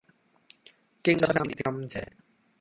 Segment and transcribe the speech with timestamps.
[1.03, 2.03] 經霜三年的甘蔗，